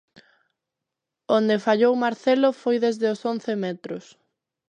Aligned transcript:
Onde 1.37 1.63
fallou 1.65 1.93
Marcelo 2.05 2.49
foi 2.61 2.75
desde 2.85 3.05
os 3.13 3.21
once 3.33 3.53
metros. 3.65 4.05